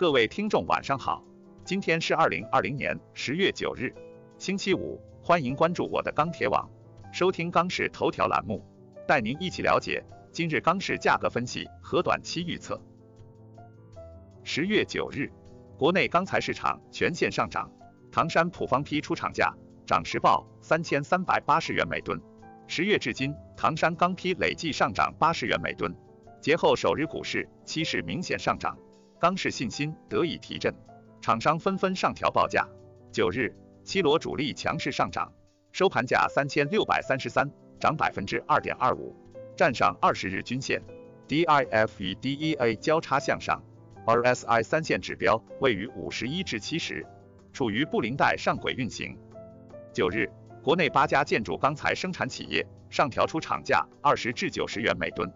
[0.00, 1.22] 各位听众晚上好，
[1.62, 3.94] 今天是二零二零年十月九日，
[4.38, 6.66] 星期五，欢迎关注我的钢铁网，
[7.12, 8.64] 收听钢市头条栏目，
[9.06, 10.02] 带您一起了解
[10.32, 12.80] 今日钢市价格分析和短期预测。
[14.42, 15.30] 十月九日，
[15.76, 17.70] 国内钢材市场全线上涨，
[18.10, 19.52] 唐山普方坯出厂价
[19.84, 22.18] 涨实报三千三百八十元每吨。
[22.66, 25.94] 十月至今，唐山钢坯累计上涨八十元每吨。
[26.40, 28.78] 节后首日股市期市明显上涨，
[29.20, 30.74] 钢市信心得以提振，
[31.20, 32.66] 厂商纷纷上调报价。
[33.12, 35.30] 九日，七螺主力强势上涨，
[35.72, 39.14] 收盘价三千六百三十三，涨百分之二点二五，
[39.54, 40.82] 站上二十日均线。
[41.28, 43.62] DIF 与 DEA 交叉向上
[44.06, 47.06] ，RSI 三线指标位于五十一至七十，
[47.52, 49.16] 处于布林带上轨运行。
[49.92, 50.30] 九日。
[50.62, 55.32] 国内八家建筑钢材生产企业上调出厂价二十至九十元每吨。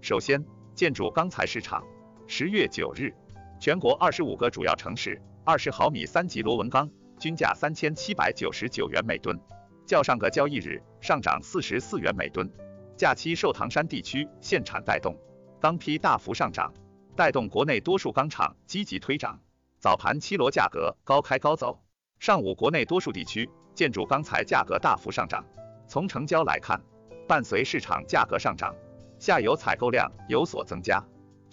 [0.00, 0.42] 首先，
[0.74, 1.84] 建筑钢材市场，
[2.26, 3.14] 十月九日，
[3.60, 9.38] 全国二十五个主要城市二十毫米三级螺纹钢均价三千七百九十九元每吨，
[9.86, 12.50] 较上个交易日上涨四十四元每吨。
[12.96, 15.14] 假期受唐山地区限产带动，
[15.60, 16.72] 钢坯大幅上涨，
[17.14, 19.38] 带动国内多数钢厂积极推涨，
[19.78, 21.78] 早盘七螺价格高开高走，
[22.18, 23.48] 上午国内多数地区。
[23.74, 25.44] 建筑钢材价格大幅上涨，
[25.88, 26.80] 从成交来看，
[27.26, 28.72] 伴随市场价格上涨，
[29.18, 31.04] 下游采购量有所增加，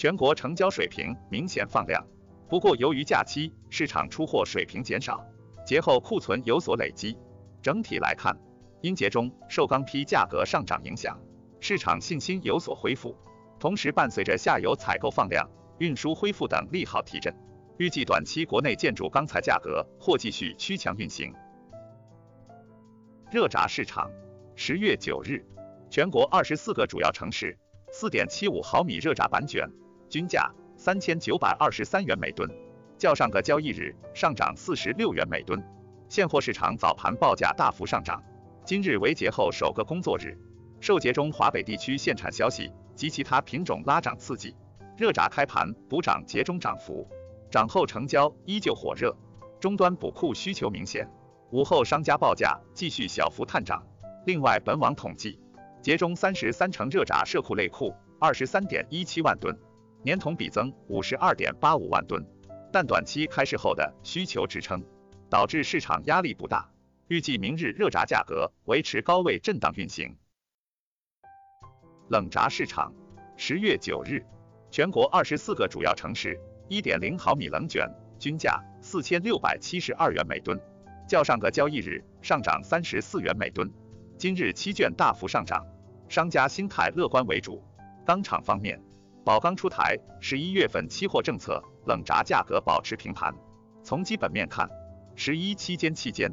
[0.00, 2.02] 全国成交水平明显放量。
[2.48, 5.22] 不过，由于假期市场出货水平减少，
[5.66, 7.18] 节后库存有所累积，
[7.60, 8.34] 整体来看，
[8.80, 11.20] 阴节中受钢坯价格上涨影响，
[11.60, 13.14] 市场信心有所恢复，
[13.58, 17.36] 同时伴随着下游采购放量、运输恢复等利好提振，
[17.76, 21.30] 预计短期国内建筑钢材价格或继续趋强运行。
[23.30, 24.10] 热轧市场，
[24.56, 25.44] 十月九日，
[25.90, 27.58] 全国二十四个主要城市
[27.92, 29.68] 四点七五毫米热轧板卷
[30.10, 32.50] 均价三千九百二十三元每吨，
[32.98, 35.62] 较上个交易日上涨四十六元每吨。
[36.08, 38.20] 现货市场早盘报价大幅上涨。
[38.64, 40.36] 今日为节后首个工作日，
[40.80, 44.54] 受节中华北地区限产消息及其他品种拉涨刺激，
[44.96, 47.08] 热轧开盘补涨节中涨幅，
[47.48, 49.16] 涨后成交依旧火热，
[49.60, 51.08] 终端补库需求明显。
[51.52, 53.80] 午后商家报价继续小幅探涨。
[54.26, 55.38] 另外，本网统计，
[55.80, 59.56] 节中三十三成热轧社库类库二十三点一七万吨，
[60.02, 62.24] 年同比增五十二点八五万吨。
[62.72, 64.84] 但短期开市后的需求支撑，
[65.28, 66.70] 导致市场压力不大。
[67.08, 70.16] 预计明日热轧价格维持高位震荡运行。
[72.08, 72.94] 冷轧市场，
[73.36, 74.24] 十月九日，
[74.70, 76.38] 全国二十四个主要城市
[76.68, 77.88] 一点零毫米冷卷
[78.18, 80.60] 均价四千六百七十二元每吨。
[81.08, 83.68] 较上个交易日上涨三十四元每吨，
[84.16, 85.66] 今日期券大幅上涨，
[86.08, 87.60] 商家心态乐观为主。
[88.06, 88.80] 钢厂方面，
[89.30, 93.32] 宝钢出台十一月份期货政策，冷轧价格保持平盘。
[93.80, 94.68] 从基本面看，
[95.14, 96.28] 十一期间期间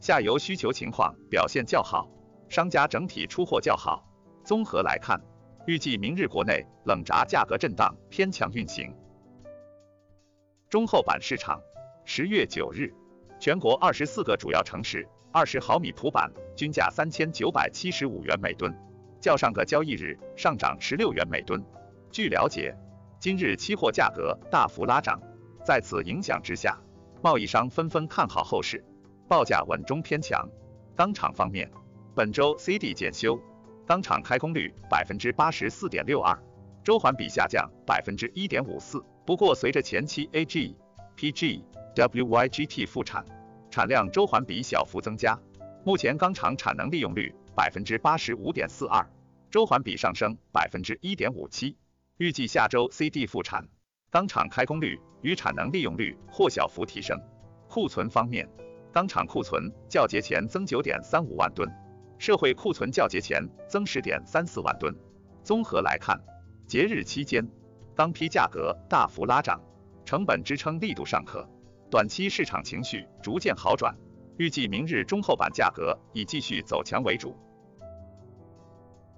[0.00, 2.10] 下游需求情况表现较好，
[2.48, 4.04] 商家整体出货较好。
[4.42, 5.16] 综合来看，
[5.64, 8.92] 预计明日国内冷轧价格震荡偏强运行。
[10.68, 11.60] 中厚板市场，
[12.04, 12.92] 十月九日。
[13.38, 18.76] 全国二十四个主要城市二十毫米普板均价三千九百七十五元每吨，
[19.20, 21.64] 较上个交易日上涨十六元每吨。
[22.12, 22.76] 据了解，
[23.20, 25.20] 今日期货价格大幅拉涨，
[25.64, 26.76] 在此影响之下，
[27.22, 28.84] 贸易商纷纷看好后市，
[29.28, 30.48] 报价稳中偏强。
[30.96, 31.70] 钢厂方面，
[32.14, 33.40] 本周 CD 检修，
[33.86, 36.36] 钢厂开工率百分之八十四点六二，
[36.82, 39.00] 周环比下降百分之一点五四。
[39.24, 40.74] 不过随着前期 AG、
[41.16, 41.62] PG
[41.94, 43.24] WYGT 复产，
[43.70, 45.38] 产量周环比小幅增加。
[45.84, 49.08] 目前钢厂产能利用率百分之八十五点四二，
[49.48, 51.76] 周环比上升百分之一点五七。
[52.20, 53.66] 预计下周 CD 复产，
[54.10, 57.18] 钢厂开工率与产能利用率或小幅提升。
[57.66, 58.46] 库存方面，
[58.92, 61.66] 钢厂库存较节前增九点三五万吨，
[62.18, 64.94] 社会库存较节前增十点三四万吨。
[65.42, 66.20] 综合来看，
[66.66, 67.42] 节日期间
[67.96, 69.58] 钢坯价格大幅拉涨，
[70.04, 71.48] 成本支撑力度尚可。
[71.90, 73.96] 短期市场情绪逐渐好转，
[74.36, 77.34] 预计明日中厚板价格以继续走强为主。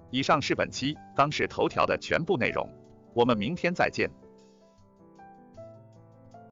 [0.09, 2.65] 以上是本期钢市头条的全部内容，
[3.13, 4.09] 我们明天再见。